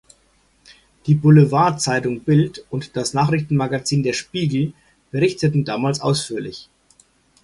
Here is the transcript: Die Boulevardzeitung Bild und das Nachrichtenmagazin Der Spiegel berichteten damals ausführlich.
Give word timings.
Die 1.05 1.13
Boulevardzeitung 1.13 2.21
Bild 2.21 2.65
und 2.71 2.97
das 2.97 3.13
Nachrichtenmagazin 3.13 4.01
Der 4.01 4.13
Spiegel 4.13 4.73
berichteten 5.11 5.63
damals 5.63 6.01
ausführlich. 6.01 6.69